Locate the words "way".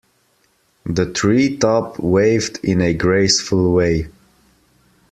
3.71-4.07